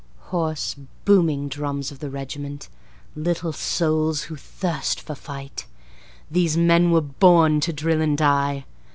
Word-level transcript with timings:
Hoarse, 0.33 0.77
booming 1.05 1.47
drums 1.47 1.91
of 1.91 1.99
the 1.99 2.09
regiment, 2.09 2.69
Little 3.15 3.53
souls 3.53 4.23
who 4.23 4.35
thirst 4.35 4.99
for 4.99 5.13
fight, 5.13 5.67
These 6.31 6.57
men 6.57 6.89
were 6.89 7.01
born 7.01 7.59
to 7.59 7.71
drill 7.71 8.01
and 8.01 8.17
die. 8.17 8.65